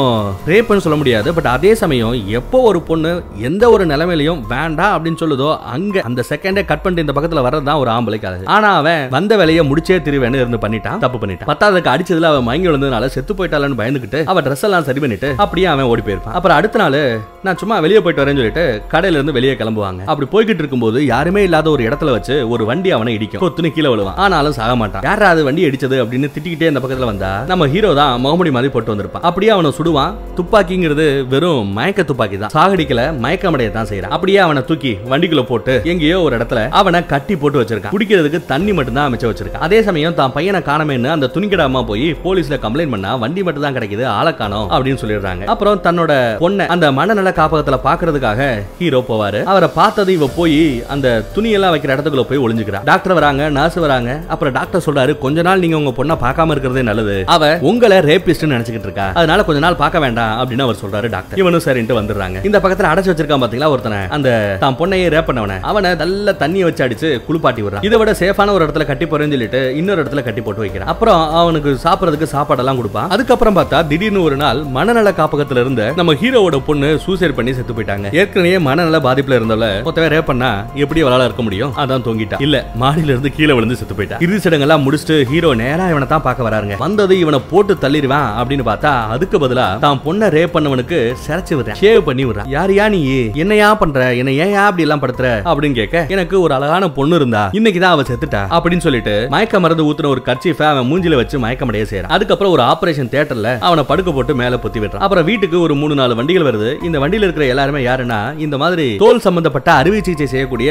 [0.51, 1.33] ரேப்னு சொல்ல முடியாது.
[1.37, 3.11] பட் அதே சமயம் எப்போ ஒரு பொண்ணு
[3.49, 7.81] எந்த ஒரு நிலைமையிலையும் வேண்டாம் அப்படின்னு சொல்லுதோ அங்க அந்த செகண்டே கட் பண்ணிட்டு இந்த பக்கத்துல வர்றது தான்
[7.83, 11.49] ஒரு ஆம்பளைக்கு அழகு ஆனா அவன் வந்த வேலையை முடிச்சே திருவேன்னு இருந்து பண்ணிட்டான் தப்பு பண்ணிட்டான்.
[11.51, 15.89] பத்தாவதுக்கு அடிச்சதுல அவன் மயங்கி விழுந்ததுனால செத்து போயிட்டாளன்னு பயந்துகிட்டு அவ ட்ரெஸ் எல்லாம் சரி பண்ணிட்டு அப்படியே அவன்
[15.91, 16.37] ஓடி போயிருப்பான்.
[16.39, 16.99] அப்புறம் அடுத்த நாள்
[17.45, 20.01] நான் சும்மா வெளியே போயிட்டு வரேன்னு சொல்லிட்டு கடையில இருந்து வெளியே கிளம்புவாங்க.
[20.13, 23.41] அப்படி போய்கிட்டு இருக்கும்போது யாருமே இல்லாத ஒரு இடத்துல வச்சு ஒரு வண்டி அவனை இடிக்கும்.
[23.43, 24.17] கொத்துன்னு கீழே விழுவான்.
[24.23, 25.05] ஆனாலும் சாக மாட்டான்.
[25.09, 28.93] யாரா அது வண்டி அடிச்சது அப்படின்னு திட்டிக்கிட்டே இந்த பக்கத்துல வந்தா நம்ம ஹீரோ தான் முகமுடி மாதிரி போட்டு
[28.93, 29.25] வந்திருப்பான்.
[29.29, 30.13] அப்படியே அவனை சுடுவான்.
[30.39, 32.53] துப்பாக்கிங்கிறது வெறும் மயக்க துப்பாக்கி தான்.
[32.57, 37.61] சாகடிக்கல மயக்கமடைய தான் செய்யறான் அப்படியே அவனை தூக்கி வண்டிக்குள்ள போட்டு எங்கேயோ ஒரு இடத்துல அவனை கட்டி போட்டு
[37.61, 37.95] வச்சிருக்கான்.
[37.95, 39.65] குடிக்கிறதுக்கு தண்ணி மட்டும் தான் அமைச்சு வச்சிருக்கான்.
[39.67, 43.75] அதே சமயம் தான் பையனை காணமேன்னு அந்த துணிக்கிடாம அம்மா போய் போலீஸ்ல கம்ப்ளைண்ட் பண்ணா வண்டி மட்டும் தான்
[43.75, 45.43] கிடைக்குது ஆளை காணும் அப்படின்னு சொல்லிடுறாங்க.
[45.53, 46.11] அப்புறம் தன்னோட
[46.43, 48.41] பொண்ணை அந்த மனநல காப்பகத்துல பாக்குறதுக்காக
[48.79, 49.39] ஹீரோ போவாரு.
[49.51, 50.61] அவரை பார்த்தது இவ போய்
[50.93, 52.79] அந்த துணியெல்லாம் வைக்கிற இடத்துக்குள்ள போய் ஒளிஞ்சுக்கிறா.
[52.89, 54.11] டாக்டர் வராங்க நர்ஸ் வராங்க.
[54.33, 57.15] அப்புறம் டாக்டர் சொல்றாரு கொஞ்ச நாள் நீங்க உங்க பொண்ணை பார்க்காம இருக்கிறதே நல்லது.
[57.33, 59.05] அவ உங்களை ரேபிஸ்ட் நினைச்சுக்கிட்டு இருக்கா.
[59.19, 61.39] அதனால கொஞ்ச நாள் பார்க்க வேண்டாம் அப்படின்னு அவர் சொல்றாரு டாக்டர்.
[61.41, 62.39] இவனும் சரின்ட்டு வந்துடுறாங்க.
[62.49, 63.99] இந்த பக்கத்துல அடைச்சு வச்சிருக்கான் பாத்தீங்களா ஒருத்தனை?
[64.17, 64.31] அந்த
[64.63, 65.59] தான் பொண்ணையே ரேப் பண்ணவன.
[65.73, 67.85] அவனை நல்ல தண்ணியை வச்சு அடிச்சு குளிப்பாட்டி விடுறான்.
[67.89, 70.91] இதை விட சேஃபான ஒரு இடத்துல கட்டி போறேன்னு சொல்லிட்டு இன்னொரு இடத்துல கட்டி போட்டு வைக்கிறான்.
[70.95, 73.13] அப்புறம் அவனுக்கு சாப்பிடறதுக்கு சாப்பாடெல்லாம் கொடுப்பான்.
[73.17, 78.09] அதுக்கப்புறம் பார்த்தா திடீர்னு ஒரு நாள் மனநல காப்பகத்துல இருந்த நம்ம ஹீரோவோட பொண்ணு சூசைட் பண்ணி செத்து போயிட்டாங்க.
[78.23, 80.49] ஏற்கனவே மனநல பாதிப்புல இருந்தவள மொத்தவே ரேப் பண்ணா
[80.83, 81.71] எப்படி அவளால இருக்க முடியும்?
[81.83, 82.39] அதான் தொங்கிட்டா.
[82.45, 84.19] இல்ல மாடியில இருந்து கீழே விழுந்து செத்து போயிட்டா.
[84.25, 86.77] இறுதி சடங்கெல்லாம் முடிச்சுட்டு ஹீரோ நேரா இவனை தான் பார்க்க வராருங்க.
[86.85, 91.79] வந்தது இவனை போட்டு தள்ளிடுவான் அப்படின்னு பார்த்தா அதுக்கு பதிலா தான் பொண்ணை ரேப் பண்ணவனுக்கு சிறச்சு விடுறேன்.
[91.81, 92.49] ஷேவ் பண்ணி விடுறான்.
[92.55, 93.01] யாரியா நீ?
[93.43, 93.99] என்னையா பண்ற?
[94.21, 95.27] என்ன ஏன் அப்படி எல்லாம் படுத்துற?
[95.51, 99.87] அப்படின்னு கேட்க எனக்கு ஒரு அழகான பொண்ணு இருந்தா இன்னைக்கு தான் அவ செத்துட்டா அப்படின்னு சொல்லிட்டு மயக்க மருந்து
[99.89, 104.35] ஊத்துன ஒரு கர்ச்சீஃபை அவன் மூஞ்சில வச்சு மயக்கமடைய செய்யறான் அதுக்கப்புறம் ஒரு ஆபரேஷன் தியேட்டர்ல அவனை படுக்க போட்டு
[104.41, 105.03] மேல பொத்தி விடுறான்.
[105.05, 106.71] அப்புறம் வீட்டுக்கு ஒரு மூணு நாலு வண்டிகள் வருது.
[106.87, 110.69] இந்த வண்டியில இருக்கிற எல்லாருமே யாருன்னா இந்த மாதிரி தோல் சம்பந்தப்பட்ட அறுவை சிகிச்சை செய்யக்கூடிய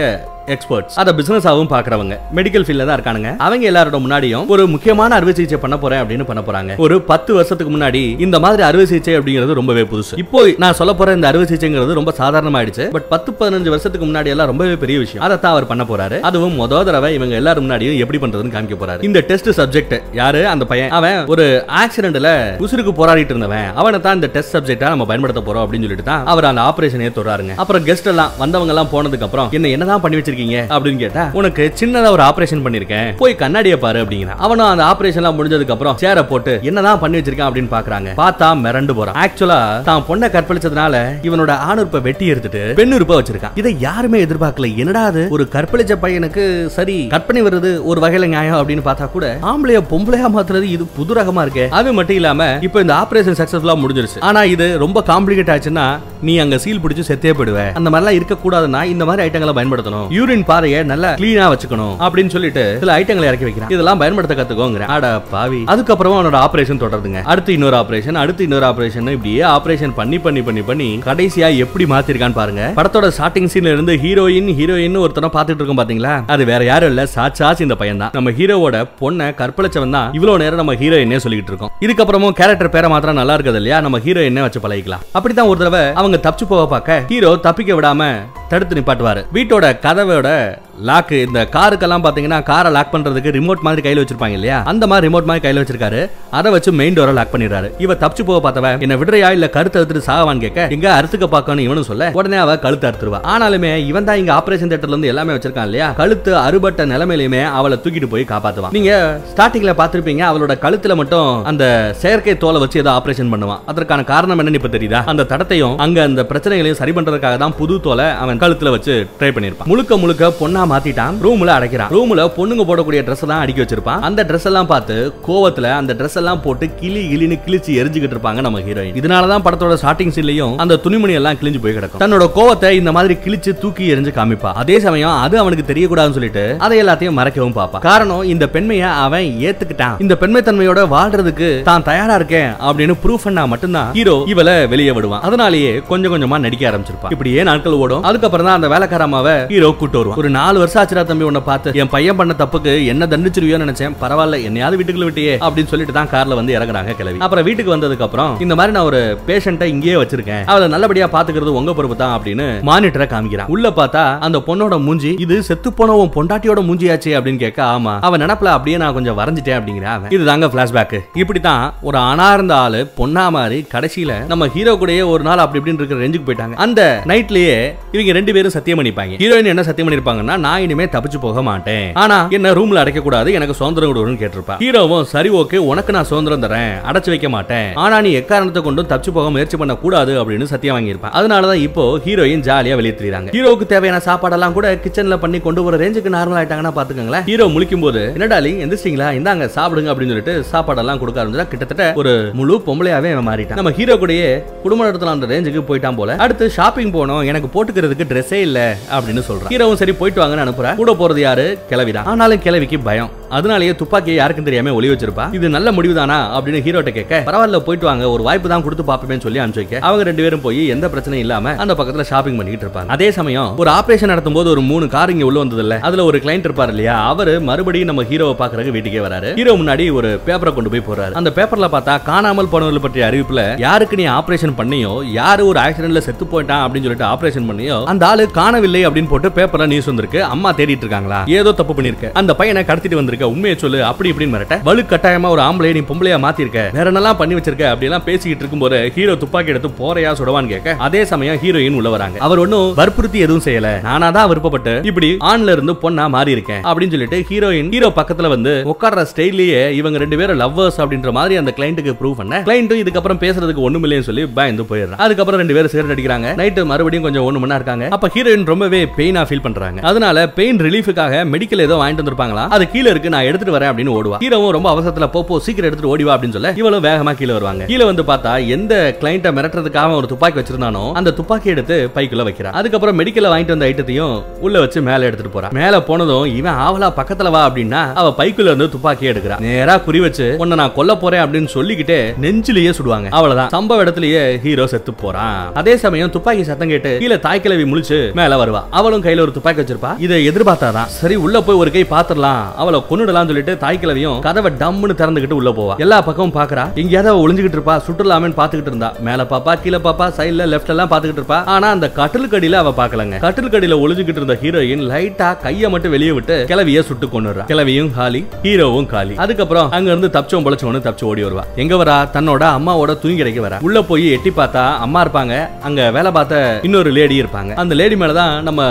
[0.53, 3.31] எக்ஸ்பர்ட்ஸ் அத பிசினஸாவும் பாக்குறவங்க மெடிக்கல் ஃபீல்ட்ல தான் இருக்கானுங்க.
[3.47, 6.73] அவங்க எல்லாரோட முன்னாடியும் ஒரு முக்கியமான அறுவை சிகிச்சை பண்ண போறேன் அப்படின்னு பண்ண போறாங்க.
[6.85, 10.15] ஒரு பத்து வருஷத்துக்கு முன்னாடி இந்த மாதிரி அறுவை சிகிச்சை அப்படிங்கிறது ரொம்பவே புதுசு.
[10.23, 12.87] இப்போ நான் சொல்ல போற இந்த அறுவை சிகிச்சைங்கிறது ரொம்ப சாதாரணமாயிடுச்சு.
[12.97, 15.25] பட் பத்து பதினஞ்சு வருஷத்துக்கு முன்னாடி எல்லாம் ரொம்பவே பெரிய விஷயம்.
[15.27, 16.19] அதை தான் அவர் பண்ண போறாரு.
[16.31, 19.05] அதுவும் முத தடவை இவங்க எல்லாரும் முன்னாடியும் எப்படி பண்றதுன்னு காமிக்க போறாரு.
[19.11, 20.43] இந்த டெஸ்ட் சப்ஜெக்ட் யாரு?
[20.55, 20.93] அந்த பையன்.
[20.99, 21.47] அவன் ஒரு
[21.83, 22.33] ஆக்சிடென்ட்ல
[22.67, 23.71] உசுருக்கு போராடிட்டு இருந்தவன்.
[23.83, 27.57] அவனை தான் இந்த டெஸ்ட் சப்ஜெக்டா நம்ம பயன்படுத்த போறோம் அப்படின்னு சொல்லிட்டு தான் அவர் அந்த ஆபரேஷனே தொடராருங்க
[27.65, 30.59] அப்புறம் கெஸ்ட் எல்லாம் வந்தவங்க எல்லாம் போனதுக்கு அப்புறம் என்ன என்னதான் பண்ணி வச்சிருக்கீங்க?
[30.75, 33.09] அப்படின்னு கேட்டா உனக்கு சின்னதா ஒரு ஆபரேஷன் பண்ணிருக்கேன்.
[33.23, 37.51] போய் கண்ணாடியை பாரு அப்படிங்கிற அவனும் அந்த ஆபரேஷன்லாம் முடிஞ்சதுக்கு அப்புறம் சேர போட்டு என்னதான் பண்ணி வச்சிருக்கான்?
[37.51, 38.11] அப்படின்னு பாக்குறாங்க.
[38.23, 39.19] பார்த்தா மிரண்டு போறான்.
[39.25, 39.59] ஆக்சுவலா
[39.91, 40.97] தான் பொண்ணை கற்பழிச்சதுனால
[41.29, 43.57] இவனோட ஆணுறுப்பை வெட்டி எடுத்துட்டு பெண் வச்சிருக்கான்.
[43.63, 44.69] இதை யாருமே எதிர்பார்க்கல.
[44.83, 45.23] என்னடா அது?
[45.37, 46.45] ஒரு கற்பழிச்ச பையனுக்கு
[46.77, 51.43] சரி கற்பனை வருது ஒரு வகையில நியாயம் அப்படின்னு பார்த்தா கூட ஆம்பளைய பொம்பளையா மாத்துறது இது புது ரகமா
[51.47, 51.65] இருக்கு.
[51.81, 54.21] அது மட்டும் இல்லாம இப்ப இந்த ஆபரேஷன் சக்சஸ்ஃபுல்லா முடிஞ்சிருச்சு.
[54.29, 55.87] ஆனா இது ரொம்ப காம்ப்ளிகேட் ஆச்சுன்னா
[56.29, 57.61] நீ அங்க சீல் பிடிச்சு செத்தே போயிடுவ.
[57.79, 60.07] அந்த மாதிரிலாம் இருக்க கூடாதுன்னா இந்த மாதிரி ஐட்டங்களை பயன்படுத்தணும்.
[60.17, 63.73] யூரின் பாதையை நல்லா கிளீனா வச்சுக்கணும் அப்படின்னு சொல்லிட்டு சில ஐட்டங்களை இறக்கி வைக்கிறான்.
[63.77, 65.61] இதெல்லாம் பயன்படுத்த கத்துக்கோங்கிற அட பாவி.
[65.75, 67.23] அதுக்கப்புறமா அவனோட ஆபரேஷன் தொடருதுங்க.
[67.35, 72.39] அடுத்து இன்னொரு ஆபரேஷன் அடுத்து இன்னொரு ஆபரேஷன் இப்படியே ஆபரேஷன் பண்ணி பண்ணி பண்ணி பண்ணி கடைசியா எப்படி மாத்திருக்கான்னு
[72.41, 72.63] பாருங்க.
[72.79, 76.15] படத்தோட ஸ்டார்டிங் சீன்ல இருந்து ஹீரோயின் ஹீரோயின் ஒருத்தனை பாத்துட்டு இருக்கோம் பாத்தீங்களா?
[76.35, 77.05] அது வேற யாரும் இல்ல.
[77.17, 78.13] சாட்சாஸ் இந்த பையன் தான்.
[78.19, 80.09] நம்ம ஹீரோவோட பொண்ணை கற்பழிச்சவன் தான்.
[80.19, 81.73] இவ்வளவு நேரம் நம்ம ஹீரோயினே சொல்லிட்டு இருக்கோம்.
[81.87, 83.81] இதுக்கப்புறமும் கேரக்டர் பேரை மாத்திரம் நல்லா இருக்குது இல்லையா?
[83.87, 85.05] நம்ம ஹீரோயினே வச்சு பழகிக்கலாம்.
[85.17, 88.11] அப்படித்தான் ஒரு தடவை அவங்க தப்பிச்சு போக பார்க்க ஹீரோ தப்பிக்க விடாம
[88.53, 89.25] தடுத்து நிப்பாட்டுவாரு.
[89.35, 90.59] வீட்டோட கதவோட
[90.89, 94.57] லாக் இந்த காருக்கெல்லாம் பாத்தீங்கன்னா காரை லாக் பண்றதுக்கு ரிமோட் மாதிரி கையில வச்சிருப்பாங்க இல்லையா?
[94.71, 96.01] அந்த மாதிரி ரிமோட் மாதிரி கையில வச்சிருக்காரு.
[96.39, 97.69] அதை வச்சு மெயின் டோரை லாக் பண்ணிடுறாரு.
[97.85, 99.29] இவ தப்பிச்சு போக பார்த்தவ என்ன விடுறையா?
[99.37, 103.21] இல்ல கருத்து அறுத்துட்டு சாவான்னு கேட்க இங்க அறுத்துக்க பாக்கணும் இவனும் சொல்ல உடனே அவ கழுத்து அறுத்துருவா.
[103.35, 105.89] ஆனாலுமே இவன் தான் இங்க ஆபரேஷன் தேட்டர்ல இருந்து எல்லாமே வச்சிருக்கான் இல்லையா?
[106.01, 108.75] கழுத்து அறுபட்ட நிலைமையிலுமே அவளை தூக்கிட்டு போய் காப்பாத்துவான்.
[108.79, 108.91] நீங்க
[109.33, 111.65] ஸ்டார்டிங்ல பாத்திருப்பீங்க அவளோட கழுத்துல மட்டும் அந்த
[112.03, 113.63] செயற்கை தோலை வச்சு ஏதோ ஆபரேஷன் பண்ணுவான்.
[113.73, 115.03] அதற்கான காரணம் என்னன்னு இப்ப தெரியுதா?
[115.15, 119.73] அந்த தடத்தையும் அங்க அந்த பிரச்சனைகளையும் சரி பண்றதுக்காக தான் புது தோலை அவன் கழுத்துல வச்சு ட்ரை பண்ணிருப்பான்
[119.75, 121.17] முழுக்க முழுக்க பொண்ணா மாத்திட்டான்.
[121.27, 121.91] ரூம்ல அடைக்கிறான்.
[121.97, 124.03] ரூம்ல பொண்ணுங்க போடக்கூடிய ட்ரெஸ் தான் அடிக்க வச்சிருப்பான்.
[124.11, 124.97] அந்த ட்ரெஸ் எல்லாம் பார்த்து
[125.29, 130.13] கோவத்துல அந்த ட்ரெஸ் எல்லாம் போட்டு கிளி கிளின்னு கிழிச்சு எரிஞ்சுக்கிட்டு இருப்பாங்க நம்ம ஹீரோயின் இதனாலதான் படத்தோட ஸ்டார்டிங்
[130.17, 132.01] சீன்லயும் அந்த துணிமணி எல்லாம் கிழிஞ்சு போய் கிடக்கும்.
[132.03, 134.51] தன்னோட கோவத்தை இந்த மாதிரி கிழிச்சு தூக்கி எரிஞ்சு காமிப்பா.
[134.63, 139.97] அதே சமயம் அது அவனுக்கு தெரியக்கூடாதுன்னு சொல்லிட்டு அதை எல்லாத்தையும் மறைக்கவும் பாப்பா காரணம் இந்த பெண்மையை அவன் ஏத்துக்கிட்டான்.
[140.05, 145.25] இந்த பெண்மை தன்மையோட வாழ்றதுக்கு தான் தயாரா இருக்கேன் அப்படின்னு ப்ரூஃப் பண்ணா மட்டும்தான் ஹீரோ இவளை வெளியே விடுவான்.
[145.29, 148.05] அதனாலேயே கொஞ்சம் கொஞ்சமா நடிக்க ஆரம்பிச்சிருப்பான் இப்படியே நாட்கள் ஓடும்.
[148.11, 150.19] அதுக்கப்புறம் தான் அந்த வேலைக்காரமாவை ஹீரோ கூட்டு வருவான்.
[150.23, 151.73] ஒரு நாலு வருஷம் ஆச்சுரா தம்பி உன்னை பார்த்து.
[151.83, 153.95] என் பையன் பண்ண தப்புக்கு என்ன தண்டிச்சிருவியோன்னு நினைச்சேன்.
[154.03, 158.33] பரவாயில்ல என்னையாவது வீட்டுக்குள்ள விட்டியே அப்படின்னு சொல்லிட்டு தான் கார்ல வந்து இறங்குறாங்க கிளவி அப்புறம் வீட்டுக்கு வந்ததுக்கு அப்புறம்
[158.47, 160.45] இந்த மாதிரி நான் ஒரு பேஷண்ட்டை இங்கேயே வச்சிருக்கேன்.
[160.53, 163.51] அவளை நல்லபடியா பாத்துக்கிறது உங்க பொறுப்பு தான் அப்படின்னு மானிட்டரை காமிக்கிறான்.
[163.57, 167.95] உள்ள பார்த்தா அந்த பொண்ணோட மூஞ்சி இது செத்து போனவன் பொண்டாட்டியோட மூஞ்சியாச்சு அப்படின்னு கேட்க ஆமா.
[168.09, 170.13] அவன் நினப்புல அப்படியே நான் கொஞ்சம் வரைஞ்சிட்டேன் அப்படிங்கிற அவன்.
[170.17, 175.61] இதுதாங்க பிளாஷ்பேக் இப்படித்தான் ஒரு அனார்ந்த ஆளு பொண்ணா மாதிரி கடைசியில நம்ம ஹீரோ கூடயே ஒரு நாள் அப்படி
[175.61, 176.57] இப்படின்னு இருக்கிற ரேஞ்சுக்கு போயிட்டாங்க.
[176.65, 176.81] அந்த
[177.11, 177.57] நைட்லயே
[177.95, 179.15] இவங்க ரெண்டு பேரும் சத்தியம் பண்ணிப்பாங்க.
[179.23, 181.87] ஹீரோயின் என்ன சத்தியம் பண்ணிருப்பாங்கன்னா நான் இனிமே தப்பிச்சு போக மாட்டேன்.
[182.03, 184.57] ஆனா என்ன ரூம்ல அடைக்க கூடாது எனக்கு சுதந்திரம் கொடுன்னு கேட்டிருப்பா.
[184.63, 186.73] ஹீரோவும் சரி ஓகே உனக்கு நான் சுதந்திரம் தரேன்.
[186.91, 187.69] அடைச்சு வைக்க மாட்டேன்.
[187.85, 192.45] ஆனா நீ எக்காரணத்தை கொண்டும் தப்பிச்சு போக முயற்சி பண்ண கூடாது அப்படின்னு சத்தியம் வாங்கியிருப்பான் அதனாலதான் இப்போ ஹீரோயின்
[192.49, 197.27] ஜாலியா வெளியே தெரியுறாங்க ஹீரோக்கு தேவையான சாப்பாடெல்லாம் கூட கிச்சன்ல பண்ணி கொண்டு வர ரேஞ்சுக்கு நார்மல் ஆயிட்டாங்கன்னா பாத்துக்கோங்களேன்
[197.31, 202.55] ஹீரோ முழிக்கும் போது என்னடா எந்திரிச்சிங்களா இந்தாங்க சாப்பிடுங்க அப்படின்னு சொல்லிட்டு சாப்பாடெல்லாம் கொடுக்க ஆரம்பிச்சா கிட்டத்தட்ட ஒரு முழு
[202.67, 203.59] பொம்பளையாவே மாறிட்டான்.
[203.59, 204.29] நம்ம ஹீரோ கூடயே
[204.63, 206.15] குடும்ப நடத்தலாம் அந்த ரேஞ்சுக்கு போயிட்டான் போல.
[206.25, 207.21] அடுத்து ஷாப்பிங் போனோம்.
[207.31, 208.61] எனக்கு போட்டுக்கிறதுக்கு ட்ரெஸ்ஸே இல்ல
[208.97, 209.53] அப்படின்னு சொல்றான்.
[209.53, 210.32] ஹீரோவும் சரி போயிட்டு வாங்க.
[210.33, 210.75] வாங்கன்னு அனுப்புறா.
[210.75, 211.59] கூட போறது யாரு?
[211.71, 213.21] கிளவிதான் ஆனாலும் கிளவிக்கு பயம்.
[213.39, 215.27] அதனாலேயே துப்பாக்கியை யாருக்கும் தெரியாம ஒளி வச்சிருப்பா.
[215.39, 218.05] இது நல்ல முடிவுதானா அப்படின்னு ஹீரோட்ட கேட்க பரவாயில்ல போயிட்டு வாங்க.
[218.15, 221.75] ஒரு வாய்ப்பு தான் கொடுத்து பாப்பேன்னு சொல்லி அனுப்பிச்சு அவங்க ரெண்டு பேரும் போய் எந்த பிரச்சனையும் இல்லாம அந்த
[221.81, 222.91] பக்கத்துல ஷாப்பிங் பண்ணிட்டு இருப்பாங்க.
[222.97, 226.19] அதே சமயம் ஒரு ஆபரேஷன் நடத்தும் போது ஒரு மூணு கார் இங்க உள்ள வந்தது இல்ல அதுல ஒரு
[226.25, 226.95] கிளைண்ட் இருப்பார் இல்லையா?
[227.13, 229.31] அவரு மறுபடியும் நம்ம ஹீரோவை பாக்குறதுக்கு வீட்டுக்கே வராரு.
[229.41, 234.01] ஹீரோ முன்னாடி ஒரு பேப்பரை கொண்டு போய் போறாரு அந்த பேப்பர்ல பார்த்தா காணாமல் போனவர்கள் பற்றிய அறிவிப்புல யாருக்கு
[234.01, 236.63] நீ ஆபரேஷன் பண்ணியோ யாரு ஒரு ஆக்சிடென்ட்ல செத்து போயிட்டான்?
[236.67, 240.23] அப்படின்னு சொல்லிட்டு ஆபரேஷன் பண்ணியோ அந்த ஆளு காணவில்லை அப்படின்னு போட்டு பேப்பர்ல நியூஸ் வந்திருக்கு.
[240.35, 241.21] அம்மா தேடிட்டு இருக்காங்களா?
[241.41, 244.59] ஏதோ தப்பு பண்ணிருக்க அந்த பையனை கடத்திட்டு வந்திருக்க உண்மையை சொல்லு அப்படி இப்படின்னு மிரட்ட.
[244.69, 246.61] வலு கட்டாயமா ஒரு ஆம்பளை நீ பொம்பளையா மாத்திருக்க.
[246.79, 251.03] வேற என்னெல்லாம் பண்ணி வச்சிருக்க அப்படி எல்லாம் பேசிக்கிட்டு இருக்கும்போது ஹீரோ துப்பாக்கி எடுத்து போறையா சுடவான்னு கேட்க அதே
[251.13, 252.19] சமயம் ஹீரோயின் உள்ள வராங்க.
[252.27, 253.69] அவர் ஒன்னும் வற்புறுத்தி எதுவும் செய்யல.
[253.89, 258.55] நானா தான் விருப்பப்பட்டு இப்படி ஆண்ல இருந்து பொண்ணா மாறி இருக்கேன் அப்படின்னு சொல்லிட்டு ஹீரோயின் ஹீரோ பக்கத்துல வந்து
[258.73, 262.43] உட்கார்ற ஸ்டைல்லயே இவங்க ரெண்டு பேரும் லவ்வர்ஸ் அப்படின்ற மாதிரி அந்த கிளைண்ட்டுக்கு ப்ரூவ் பண்ண.
[262.49, 265.01] கிளைண்ட்டும் இதுக்கப்புறம் பேசுறதுக்கு ஒண்ணும் இல்லைன்னு சொல்லி பயந்து போயிடுறான்.
[265.07, 266.29] அதுக்கப்புறம் ரெண்டு பேரும் சிகரெட் அடிக்கிறாங்க.
[266.41, 267.87] நைட்டு மறுபடியும் கொஞ்சம் ஒண்ணு மணி இருக்காங்க.
[267.97, 269.81] அப்ப ஹீரோயின் ரொம்பவே பெயினா ஃபீல் பண்றாங்க.
[269.91, 274.19] அதனால பெயின் ரிலீஃபுக்காக மெடிக்கல் ஏதோ வாங்கிட்டு வந்திருப்பாங்களா அது கீழே இருக்கு நான் எடுத்துட்டு வரேன் அப்படின்னு ஓடுவா.
[274.25, 277.65] ஹீரோவும் ரொம்ப அவசரத்துல போ சீக்கிரம் எடுத்துட்டு ஓடிவா அப்படின்னு சொல்ல இவளும் வேகமா கீழே வருவாங்க.
[277.71, 282.99] கீழே வந்து பார்த்தா எந்த கிளைண்ட்டை மிரட்டுறதுக்காக ஒரு துப்பாக்கி வச்சிருந்தானோ அந்த துப்பாக்கி எடுத்து பைக்குள்ள வைக்கிறான் அதுக்கப்புறம்
[283.01, 284.15] மெடிக்கல்ல வாங்கிட்டு வந்த ஐட்டத்தையும்
[284.47, 288.69] உள்ள வச்சு மேல எடுத்துட்டு போறான் மேல போனதும் இவன் ஆவலா பக்கத்துல வா அப்படின்னா அவ பைக்குள்ள இருந்து
[288.75, 289.37] துப்பாக்கி எடுக்கிறா.
[289.47, 293.09] நேரா குறி வச்சு உன்னை நான் கொல்ல போறேன் அப்படின்னு சொல்லிக்கிட்டே நெஞ்சிலேயே சுடுவாங்க.
[293.19, 293.51] அவ்வளவுதான்.
[293.57, 295.39] சம்பவ இடத்துலயே ஹீரோ செத்து போறான்.
[295.63, 298.63] அதே சமயம் துப்பாக்கி சத்தம் கேட்டு கீழே தாய் கிளவி முழிச்சு மேல வருவா.
[298.81, 299.93] அவளும் கையில ஒரு துப்பாக்கி வச்சிருப்பா.
[300.07, 304.51] இதை எதிர்பார்த்தாதான் சரி உள்ள போய் ஒரு கை பாத்துடலாம் அவளை கொண்டு கொன்னுடலாம் சொல்லிட்டு தாய் கிழவியும் கதவை
[304.61, 305.75] டம்னு திறந்துகிட்டு உள்ள போவா.
[305.77, 306.65] எல்லா பக்கமும் பாக்குறா.
[306.75, 308.93] எங்கேயாவது ஒளிஞ்சுகிட்டு இருப்பா சுற்றுலாமேன்னு பாத்துக்கிட்டு இருந்தா.
[309.07, 311.45] மேல பாப்பா கீழே பாப்பா சைடுல லெஃப்ட் எல்லாம் பாத்துக்கிட்டு இருப்பா.
[311.55, 313.19] ஆனா அந்த கட்டிலுக்கடியில அவ பாக்கலங்க.
[313.27, 318.87] கட்டிலுக்கடியில ஒளிஞ்சுகிட்டு இருந்த ஹீரோயின் லைட்டா கைய மட்டும் வெளியே விட்டு கிளவிய சுட்டு கொண்டுறா கிளவியும் காலி ஹீரோவும்
[318.87, 319.15] காலி.
[319.15, 321.45] அதுக்கப்புறம் அங்க இருந்து தப்பிச்சோம் பொழைச்சோன்னு தப்பிச்சு ஓடி வருவா.
[321.57, 321.97] எங்க வரா?
[322.17, 323.59] தன்னோட அம்மாவோட தூங்கிடைக்க வரா.
[323.61, 325.49] உள்ள போய் எட்டி பார்த்தா அம்மா இருப்பாங்க.
[325.63, 327.53] அங்க வேலை பார்த்த இன்னொரு லேடி இருப்பாங்க.
[327.55, 328.63] அந்த லேடி மேலதான் நம்ம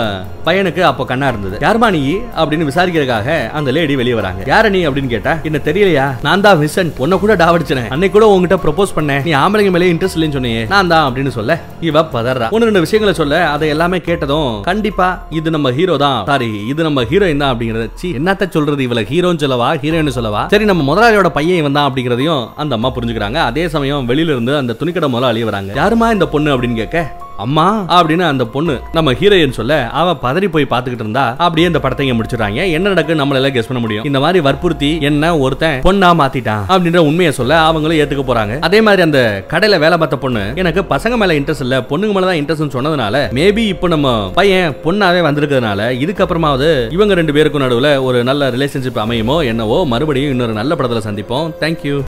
[0.46, 1.56] பையனுக்கு அப்ப கண்ணா இருந்தது.
[1.66, 2.02] யார்மா நீ?
[2.36, 4.42] அப்படின்னு விசாரிக்கிறதுக்காக அந்த லேடி வெளியே வராங்க.
[4.52, 6.06] யார நீ அப்படின்னு கேட்டா என்ன தெரியலையா?
[6.26, 6.92] நான் தான் விசன்.
[7.04, 9.22] உன்னை கூட டாவடிச்சேன் அன்னைக்கு கூட உங்ககிட்ட ப்ரொபோஸ் பண்ணேன்.
[9.28, 10.62] நீ ஆம்பளைங்க மேலே இன்ட்ரெஸ்ட் இல்லைன்னு சொன்னியே.
[10.74, 12.48] நான் தான் அப்படின்னு சொல்ல இவ பதறா.
[12.54, 16.20] ஒன்னு ரெண்டு விஷயங்களை சொல்ல அதை எல்லாமே கேட்டதும் கண்டிப்பா இது நம்ம ஹீரோ தான்.
[16.30, 18.82] சாரி இது நம்ம ஹீரோயின் தான் அப்படிங்கறது சி என்னத்த சொல்றது?
[18.88, 19.70] இவள ஹீரோன்னு சொல்லவா?
[19.84, 20.44] ஹீரோயின் சொல்லவா?
[20.54, 23.40] சரி நம்ம முதலாளியோட பையன் இவன் தான் அப்படிங்கறதையும் அந்த அம்மா புரிஞ்சுக்கிறாங்க.
[23.50, 25.72] அதே சமயம் வெளியில இருந்து அந்த துணிக்கடை முதலாளி வராங்க.
[25.82, 26.98] யாருமா இந்த பொண்ணு அப்படின்னு கேட்க?
[27.44, 32.12] அம்மா அப்படின்னு அந்த பொண்ணு நம்ம ஹீரோயின் சொல்ல அவ பதறி போய் பார்த்துக்கிட்டு இருந்தா அப்படியே இந்த படத்தை
[32.12, 32.18] முடிச்சிடறாங்க.
[32.22, 34.04] முடிச்சிடுறாங்க என்ன நடக்கு நம்மளால கெஸ் பண்ண முடியும்.
[34.04, 38.54] இந்த மாதிரி வற்புறுத்தி என்ன ஒருத்தன் பொண்ணா மாத்திட்டான் அப்படின்ற உண்மையை சொல்ல அவங்களும் ஏத்துக்க போறாங்க.
[38.68, 39.20] அதே மாதிரி அந்த
[39.52, 43.64] கடையில வேலை பார்த்த பொண்ணு எனக்கு பசங்க மேல இன்ட்ரெஸ்ட் இல்ல பொண்ணுங்க மேல தான் இன்ட்ரெஸ்ட் சொன்னதுனால மேபி
[43.74, 49.86] இப்போ நம்ம பையன் பொண்ணாவே வந்திருக்கிறதுனால இதுக்கப்புறமாவது இவங்க ரெண்டு பேருக்கும் நடுவுல ஒரு நல்ல ரிலேஷன்ஷிப் அமையுமோ என்னவோ
[49.94, 51.48] மறுபடியும் இன்னொரு நல்ல படத்துல சந்திப்போம்.
[51.62, 51.96] தேங்க்யூ